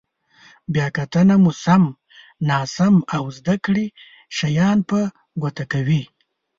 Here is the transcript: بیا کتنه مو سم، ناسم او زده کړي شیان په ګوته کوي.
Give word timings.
بیا 0.73 0.87
کتنه 0.95 1.35
مو 1.43 1.51
سم، 1.63 1.83
ناسم 2.47 2.95
او 3.15 3.23
زده 3.37 3.55
کړي 3.65 3.85
شیان 4.37 4.77
په 4.89 4.99
ګوته 5.41 5.65
کوي. 5.71 6.03